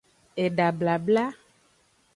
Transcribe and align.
Eda 0.43 0.67
blabla. 0.79 1.25